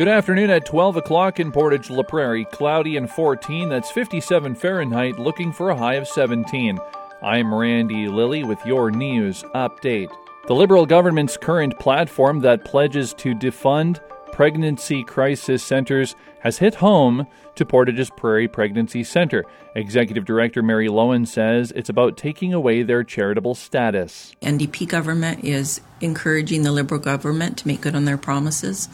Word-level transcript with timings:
Good 0.00 0.08
afternoon 0.08 0.48
at 0.48 0.64
12 0.64 0.96
o'clock 0.96 1.40
in 1.40 1.52
Portage 1.52 1.90
La 1.90 2.02
Prairie. 2.02 2.46
Cloudy 2.46 2.96
and 2.96 3.10
14, 3.10 3.68
that's 3.68 3.90
57 3.90 4.54
Fahrenheit, 4.54 5.18
looking 5.18 5.52
for 5.52 5.68
a 5.68 5.76
high 5.76 5.96
of 5.96 6.08
17. 6.08 6.78
I'm 7.20 7.54
Randy 7.54 8.08
Lilly 8.08 8.42
with 8.42 8.64
your 8.64 8.90
news 8.90 9.42
update. 9.54 10.10
The 10.46 10.54
Liberal 10.54 10.86
government's 10.86 11.36
current 11.36 11.78
platform 11.78 12.40
that 12.40 12.64
pledges 12.64 13.12
to 13.18 13.34
defund 13.34 14.00
pregnancy 14.32 15.04
crisis 15.04 15.62
centers 15.62 16.16
has 16.38 16.56
hit 16.56 16.76
home 16.76 17.26
to 17.56 17.66
Portage's 17.66 18.08
Prairie 18.08 18.48
Pregnancy 18.48 19.04
Center. 19.04 19.44
Executive 19.74 20.24
Director 20.24 20.62
Mary 20.62 20.88
Lowen 20.88 21.28
says 21.28 21.74
it's 21.76 21.90
about 21.90 22.16
taking 22.16 22.54
away 22.54 22.82
their 22.82 23.04
charitable 23.04 23.54
status. 23.54 24.34
NDP 24.40 24.88
government 24.88 25.44
is 25.44 25.82
encouraging 26.00 26.62
the 26.62 26.72
Liberal 26.72 27.00
government 27.00 27.58
to 27.58 27.68
make 27.68 27.82
good 27.82 27.94
on 27.94 28.06
their 28.06 28.16
promises. 28.16 28.88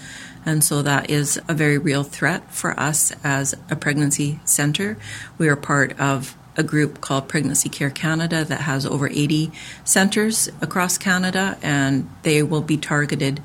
And 0.47 0.63
so 0.63 0.81
that 0.83 1.11
is 1.11 1.41
a 1.49 1.55
very 1.55 1.77
real 1.77 2.05
threat 2.05 2.55
for 2.55 2.79
us 2.79 3.13
as 3.25 3.55
a 3.69 3.77
pregnancy 3.77 4.39
center. 4.45 4.97
We 5.37 5.49
are 5.49 5.57
part 5.57 5.99
of 6.01 6.37
a 6.57 6.63
group 6.63 7.01
called 7.01 7.29
Pregnancy 7.29 7.69
Care 7.69 7.91
Canada 7.91 8.45
that 8.45 8.63
has 8.63 8.87
over 8.87 9.09
80 9.09 9.51
centers 9.85 10.49
across 10.63 10.97
Canada, 10.97 11.59
and 11.63 12.09
they 12.23 12.43
will 12.43 12.63
be 12.63 12.79
targeted 12.79 13.43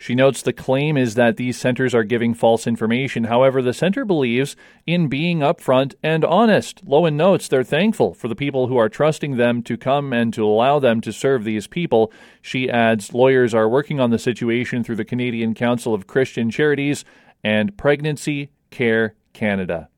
she 0.00 0.14
notes 0.14 0.42
the 0.42 0.52
claim 0.52 0.96
is 0.96 1.16
that 1.16 1.36
these 1.36 1.58
centers 1.58 1.92
are 1.92 2.04
giving 2.04 2.32
false 2.32 2.68
information. 2.68 3.24
However, 3.24 3.60
the 3.60 3.72
center 3.72 4.04
believes 4.04 4.54
in 4.86 5.08
being 5.08 5.40
upfront 5.40 5.94
and 6.04 6.24
honest. 6.24 6.84
Lowen 6.86 7.14
notes 7.14 7.48
they're 7.48 7.64
thankful 7.64 8.14
for 8.14 8.28
the 8.28 8.36
people 8.36 8.68
who 8.68 8.76
are 8.76 8.88
trusting 8.88 9.36
them 9.36 9.60
to 9.64 9.76
come 9.76 10.12
and 10.12 10.32
to 10.34 10.44
allow 10.46 10.78
them 10.78 11.00
to 11.00 11.12
serve 11.12 11.42
these 11.42 11.66
people. 11.66 12.12
She 12.40 12.70
adds 12.70 13.12
lawyers 13.12 13.52
are 13.54 13.68
working 13.68 13.98
on 13.98 14.10
the 14.10 14.20
situation 14.20 14.84
through 14.84 14.96
the 14.96 15.04
Canadian 15.04 15.52
Council 15.54 15.92
of 15.92 16.06
Christian 16.06 16.48
Charities 16.48 17.04
and 17.42 17.76
Pregnancy 17.76 18.50
Care 18.70 19.14
Canada. 19.32 19.88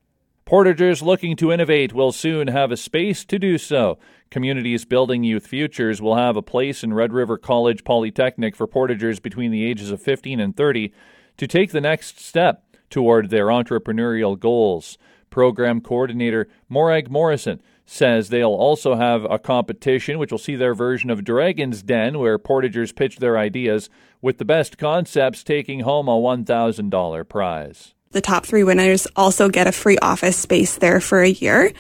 Portagers 0.51 1.01
looking 1.01 1.37
to 1.37 1.53
innovate 1.53 1.93
will 1.93 2.11
soon 2.11 2.49
have 2.49 2.73
a 2.73 2.77
space 2.77 3.25
to 3.25 3.39
do 3.39 3.57
so. 3.57 4.01
Communities 4.33 4.85
Building 4.85 5.23
Youth 5.23 5.47
Futures 5.47 6.03
will 6.03 6.17
have 6.17 6.37
a 6.37 6.43
place 6.43 6.83
in 6.83 6.93
Red 6.93 7.13
River 7.13 7.39
College 7.39 7.85
Polytechnic 7.85 8.57
for 8.57 8.67
Portagers 8.67 9.23
between 9.23 9.53
the 9.53 9.65
ages 9.65 9.93
of 9.93 10.03
15 10.03 10.41
and 10.41 10.57
30 10.57 10.93
to 11.37 11.47
take 11.47 11.71
the 11.71 11.81
next 11.81 12.19
step 12.19 12.65
toward 12.91 13.31
their 13.31 13.47
entrepreneurial 13.47 14.37
goals. 14.37 14.99
Program 15.31 15.81
coordinator 15.81 16.49
Morag 16.69 17.09
Morrison 17.09 17.63
says 17.87 18.29
they'll 18.29 18.49
also 18.49 18.97
have 18.97 19.25
a 19.31 19.39
competition 19.39 20.19
which 20.19 20.33
will 20.33 20.39
see 20.39 20.57
their 20.57 20.75
version 20.75 21.11
of 21.11 21.23
Dragon's 21.23 21.81
Den, 21.81 22.19
where 22.19 22.41
Portagers 22.41 22.93
pitch 22.93 23.19
their 23.19 23.39
ideas, 23.39 23.89
with 24.21 24.39
the 24.39 24.45
best 24.45 24.79
concepts 24.79 25.45
taking 25.45 25.81
home 25.81 26.09
a 26.09 26.19
$1,000 26.19 27.29
prize. 27.29 27.95
The 28.13 28.21
top 28.21 28.45
three 28.45 28.65
winners 28.65 29.07
also 29.15 29.49
get 29.49 29.69
a 29.69 29.73
free 29.73 29.97
office 29.99 30.37
space 30.37 30.79
there 30.79 31.01
for 31.01 31.23
a 31.23 31.29
year. 31.29 31.73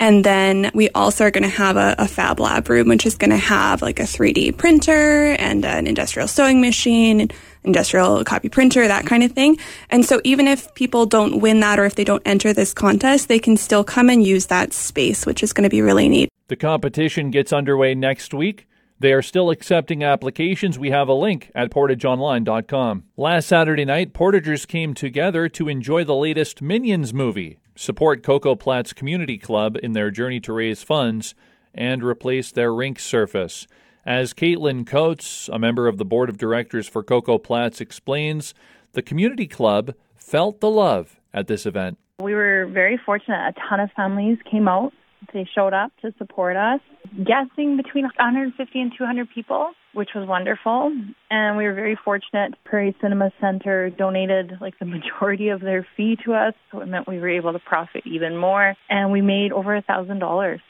And 0.00 0.24
then 0.24 0.72
we 0.74 0.88
also 0.90 1.26
are 1.26 1.30
going 1.30 1.44
to 1.44 1.48
have 1.48 1.76
a, 1.76 1.94
a, 1.96 2.08
fab 2.08 2.40
lab 2.40 2.68
room, 2.68 2.88
which 2.88 3.06
is 3.06 3.14
going 3.14 3.30
to 3.30 3.36
have 3.36 3.82
like 3.82 4.00
a 4.00 4.02
3D 4.02 4.56
printer 4.56 5.36
and 5.38 5.64
an 5.64 5.86
industrial 5.86 6.26
sewing 6.26 6.60
machine, 6.60 7.28
industrial 7.62 8.24
copy 8.24 8.48
printer, 8.48 8.88
that 8.88 9.06
kind 9.06 9.22
of 9.22 9.30
thing. 9.30 9.58
And 9.88 10.04
so 10.04 10.20
even 10.24 10.48
if 10.48 10.74
people 10.74 11.06
don't 11.06 11.40
win 11.40 11.60
that 11.60 11.78
or 11.78 11.84
if 11.84 11.94
they 11.94 12.02
don't 12.02 12.22
enter 12.26 12.52
this 12.52 12.74
contest, 12.74 13.28
they 13.28 13.38
can 13.38 13.56
still 13.56 13.84
come 13.84 14.10
and 14.10 14.26
use 14.26 14.46
that 14.46 14.72
space, 14.72 15.24
which 15.24 15.44
is 15.44 15.52
going 15.52 15.62
to 15.62 15.70
be 15.70 15.82
really 15.82 16.08
neat. 16.08 16.28
The 16.48 16.56
competition 16.56 17.30
gets 17.30 17.52
underway 17.52 17.94
next 17.94 18.34
week. 18.34 18.66
They 18.98 19.12
are 19.12 19.22
still 19.22 19.50
accepting 19.50 20.02
applications. 20.02 20.78
We 20.78 20.90
have 20.90 21.08
a 21.08 21.14
link 21.14 21.50
at 21.54 21.70
portageonline.com. 21.70 23.04
Last 23.18 23.46
Saturday 23.46 23.84
night, 23.84 24.14
Portagers 24.14 24.66
came 24.66 24.94
together 24.94 25.50
to 25.50 25.68
enjoy 25.68 26.04
the 26.04 26.14
latest 26.14 26.62
Minions 26.62 27.12
movie, 27.12 27.58
support 27.74 28.22
Koko 28.22 28.54
Platz 28.54 28.94
Community 28.94 29.36
Club 29.36 29.76
in 29.82 29.92
their 29.92 30.10
journey 30.10 30.40
to 30.40 30.52
raise 30.52 30.82
funds, 30.82 31.34
and 31.74 32.02
replace 32.02 32.50
their 32.50 32.72
rink 32.72 32.98
surface. 32.98 33.66
As 34.06 34.32
Caitlin 34.32 34.86
Coates, 34.86 35.50
a 35.52 35.58
member 35.58 35.88
of 35.88 35.98
the 35.98 36.04
board 36.06 36.30
of 36.30 36.38
directors 36.38 36.88
for 36.88 37.02
Koko 37.02 37.36
Platz, 37.36 37.82
explains, 37.82 38.54
the 38.92 39.02
community 39.02 39.46
club 39.46 39.94
felt 40.14 40.60
the 40.60 40.70
love 40.70 41.20
at 41.34 41.48
this 41.48 41.66
event. 41.66 41.98
We 42.22 42.34
were 42.34 42.64
very 42.72 42.98
fortunate. 43.04 43.54
A 43.54 43.68
ton 43.68 43.78
of 43.78 43.90
families 43.92 44.38
came 44.50 44.68
out 44.68 44.94
they 45.32 45.48
showed 45.54 45.72
up 45.72 45.92
to 46.02 46.12
support 46.18 46.56
us, 46.56 46.80
guessing 47.16 47.76
between 47.76 48.04
150 48.04 48.80
and 48.80 48.92
200 48.96 49.28
people, 49.34 49.70
which 49.94 50.10
was 50.14 50.28
wonderful. 50.28 50.92
And 51.30 51.56
we 51.56 51.64
were 51.64 51.74
very 51.74 51.98
fortunate. 52.04 52.54
Prairie 52.64 52.96
Cinema 53.00 53.30
Center 53.40 53.90
donated 53.90 54.52
like 54.60 54.78
the 54.78 54.86
majority 54.86 55.48
of 55.48 55.60
their 55.60 55.86
fee 55.96 56.16
to 56.24 56.34
us, 56.34 56.54
so 56.70 56.80
it 56.80 56.86
meant 56.86 57.08
we 57.08 57.18
were 57.18 57.28
able 57.28 57.52
to 57.52 57.58
profit 57.58 58.02
even 58.06 58.36
more. 58.36 58.74
And 58.88 59.12
we 59.12 59.22
made 59.22 59.52
over 59.52 59.74
a 59.74 59.82
thousand 59.82 60.18
dollars. 60.18 60.60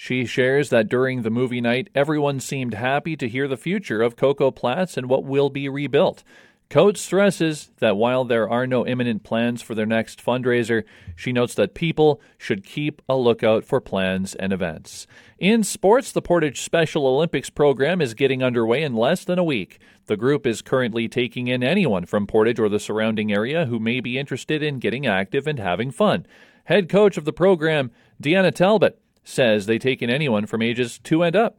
She 0.00 0.26
shares 0.26 0.70
that 0.70 0.88
during 0.88 1.22
the 1.22 1.30
movie 1.30 1.60
night, 1.60 1.88
everyone 1.92 2.38
seemed 2.38 2.74
happy 2.74 3.16
to 3.16 3.28
hear 3.28 3.48
the 3.48 3.56
future 3.56 4.00
of 4.00 4.14
Koko 4.14 4.52
Platz 4.52 4.96
and 4.96 5.08
what 5.08 5.24
will 5.24 5.50
be 5.50 5.68
rebuilt. 5.68 6.22
Coates 6.70 7.00
stresses 7.00 7.70
that 7.78 7.96
while 7.96 8.26
there 8.26 8.46
are 8.46 8.66
no 8.66 8.86
imminent 8.86 9.22
plans 9.22 9.62
for 9.62 9.74
their 9.74 9.86
next 9.86 10.22
fundraiser, 10.22 10.84
she 11.16 11.32
notes 11.32 11.54
that 11.54 11.72
people 11.72 12.20
should 12.36 12.62
keep 12.62 13.00
a 13.08 13.16
lookout 13.16 13.64
for 13.64 13.80
plans 13.80 14.34
and 14.34 14.52
events. 14.52 15.06
In 15.38 15.64
sports, 15.64 16.12
the 16.12 16.20
Portage 16.20 16.60
Special 16.60 17.06
Olympics 17.06 17.48
program 17.48 18.02
is 18.02 18.12
getting 18.12 18.42
underway 18.42 18.82
in 18.82 18.94
less 18.94 19.24
than 19.24 19.38
a 19.38 19.44
week. 19.44 19.78
The 20.08 20.18
group 20.18 20.46
is 20.46 20.60
currently 20.60 21.08
taking 21.08 21.48
in 21.48 21.62
anyone 21.62 22.04
from 22.04 22.26
Portage 22.26 22.60
or 22.60 22.68
the 22.68 22.78
surrounding 22.78 23.32
area 23.32 23.64
who 23.64 23.78
may 23.78 24.00
be 24.00 24.18
interested 24.18 24.62
in 24.62 24.78
getting 24.78 25.06
active 25.06 25.46
and 25.46 25.58
having 25.58 25.90
fun. 25.90 26.26
Head 26.64 26.90
coach 26.90 27.16
of 27.16 27.24
the 27.24 27.32
program, 27.32 27.90
Deanna 28.22 28.54
Talbot, 28.54 29.00
says 29.24 29.64
they 29.64 29.78
take 29.78 30.02
in 30.02 30.10
anyone 30.10 30.44
from 30.44 30.60
ages 30.60 30.98
2 30.98 31.22
and 31.22 31.34
up 31.34 31.56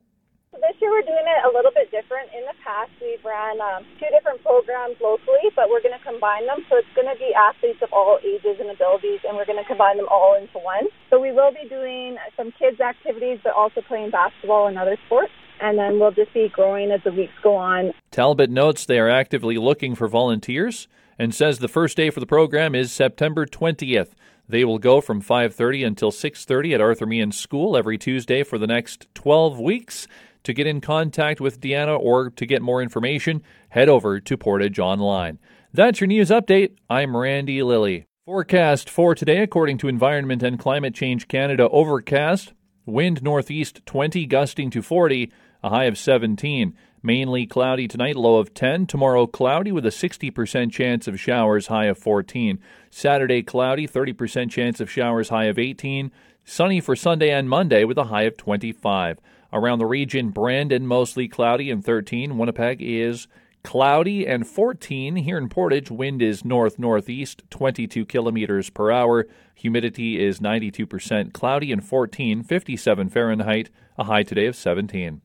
we're 0.87 1.03
doing 1.03 1.27
it 1.27 1.41
a 1.43 1.51
little 1.51 1.75
bit 1.75 1.91
different. 1.91 2.31
In 2.31 2.47
the 2.47 2.55
past, 2.63 2.91
we've 3.03 3.23
ran 3.27 3.59
um, 3.59 3.83
two 3.99 4.07
different 4.15 4.39
programs 4.39 4.95
locally, 5.03 5.51
but 5.55 5.67
we're 5.67 5.83
going 5.83 5.97
to 5.97 6.05
combine 6.07 6.47
them. 6.47 6.63
So 6.71 6.79
it's 6.79 6.93
going 6.95 7.11
to 7.11 7.19
be 7.19 7.35
athletes 7.35 7.83
of 7.83 7.91
all 7.91 8.19
ages 8.23 8.63
and 8.63 8.71
abilities, 8.71 9.19
and 9.27 9.35
we're 9.35 9.49
going 9.49 9.59
to 9.59 9.67
combine 9.67 9.97
them 9.97 10.07
all 10.07 10.39
into 10.39 10.59
one. 10.63 10.87
So 11.11 11.19
we 11.19 11.35
will 11.35 11.51
be 11.51 11.67
doing 11.67 12.15
some 12.39 12.55
kids' 12.55 12.79
activities, 12.79 13.39
but 13.43 13.51
also 13.51 13.81
playing 13.83 14.11
basketball 14.11 14.67
and 14.67 14.77
other 14.79 14.95
sports. 15.05 15.35
And 15.59 15.77
then 15.77 15.99
we'll 15.99 16.15
just 16.15 16.33
be 16.33 16.47
growing 16.47 16.91
as 16.91 17.03
the 17.03 17.11
weeks 17.11 17.35
go 17.43 17.55
on. 17.55 17.91
Talbot 18.11 18.49
notes 18.49 18.85
they 18.85 18.99
are 18.99 19.09
actively 19.09 19.57
looking 19.57 19.93
for 19.93 20.07
volunteers 20.07 20.87
and 21.17 21.35
says 21.35 21.59
the 21.59 21.67
first 21.67 21.97
day 21.97 22.09
for 22.09 22.21
the 22.21 22.25
program 22.25 22.73
is 22.73 22.93
September 22.93 23.45
20th. 23.45 24.13
They 24.47 24.65
will 24.65 24.79
go 24.79 24.99
from 24.99 25.21
5:30 25.21 25.85
until 25.85 26.11
6:30 26.11 26.73
at 26.73 26.81
Arthur 26.81 27.05
Meighen 27.05 27.31
School 27.31 27.77
every 27.77 27.99
Tuesday 27.99 28.41
for 28.41 28.57
the 28.57 28.65
next 28.65 29.07
12 29.13 29.59
weeks. 29.59 30.07
To 30.43 30.53
get 30.53 30.67
in 30.67 30.79
contact 30.81 31.41
with 31.41 31.59
Deanna 31.59 31.99
or 31.99 32.29
to 32.31 32.45
get 32.45 32.61
more 32.61 32.81
information, 32.81 33.43
head 33.69 33.89
over 33.89 34.19
to 34.21 34.37
Portage 34.37 34.79
Online. 34.79 35.37
That's 35.73 35.99
your 35.99 36.07
news 36.07 36.29
update. 36.29 36.77
I'm 36.89 37.15
Randy 37.15 37.61
Lilly. 37.61 38.05
Forecast 38.25 38.89
for 38.89 39.15
today, 39.15 39.41
according 39.41 39.79
to 39.79 39.87
Environment 39.87 40.41
and 40.41 40.57
Climate 40.57 40.95
Change 40.95 41.27
Canada, 41.27 41.67
overcast, 41.69 42.53
wind 42.85 43.21
northeast 43.21 43.85
20, 43.85 44.25
gusting 44.27 44.69
to 44.69 44.81
40, 44.81 45.31
a 45.63 45.69
high 45.69 45.85
of 45.85 45.97
17. 45.97 46.75
Mainly 47.01 47.45
cloudy 47.45 47.87
tonight, 47.87 48.17
low 48.17 48.37
of 48.37 48.53
10. 48.53 48.85
Tomorrow, 48.85 49.27
cloudy 49.27 49.71
with 49.71 49.85
a 49.85 49.89
60% 49.89 50.69
chance 50.69 51.07
of 51.07 51.19
showers, 51.19 51.67
high 51.67 51.85
of 51.85 51.97
14. 51.97 52.59
Saturday, 52.91 53.41
cloudy, 53.41 53.87
30% 53.87 54.51
chance 54.51 54.81
of 54.81 54.91
showers, 54.91 55.29
high 55.29 55.45
of 55.45 55.57
18. 55.57 56.11
Sunny 56.43 56.81
for 56.81 56.97
Sunday 56.97 57.31
and 57.31 57.49
Monday 57.49 57.85
with 57.85 57.97
a 57.97 58.05
high 58.05 58.23
of 58.23 58.35
25. 58.35 59.19
Around 59.53 59.79
the 59.79 59.85
region, 59.85 60.29
Brandon 60.29 60.85
mostly 60.85 61.29
cloudy 61.29 61.71
and 61.71 61.85
13. 61.85 62.37
Winnipeg 62.37 62.81
is 62.81 63.27
cloudy 63.63 64.27
and 64.27 64.45
14. 64.45 65.15
Here 65.15 65.37
in 65.37 65.47
Portage, 65.47 65.89
wind 65.89 66.21
is 66.21 66.43
north 66.43 66.77
northeast, 66.77 67.43
22 67.49 68.05
kilometers 68.05 68.69
per 68.69 68.91
hour. 68.91 69.25
Humidity 69.55 70.19
is 70.21 70.39
92%, 70.39 71.31
cloudy 71.31 71.71
and 71.71 71.83
14, 71.83 72.43
57 72.43 73.09
Fahrenheit, 73.09 73.69
a 73.97 74.03
high 74.03 74.23
today 74.23 74.47
of 74.47 74.55
17. 74.55 75.21